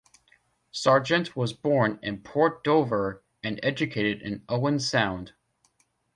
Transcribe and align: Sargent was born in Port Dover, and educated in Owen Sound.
Sargent 0.71 1.35
was 1.35 1.53
born 1.53 1.99
in 2.01 2.23
Port 2.23 2.63
Dover, 2.63 3.21
and 3.43 3.59
educated 3.61 4.23
in 4.23 4.41
Owen 4.49 4.79
Sound. 4.79 5.33